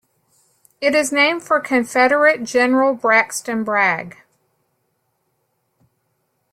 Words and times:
It 0.81 0.95
is 0.95 1.11
named 1.11 1.43
for 1.43 1.59
Confederate 1.59 2.43
General 2.43 2.95
Braxton 2.95 3.63
Bragg. 3.63 4.17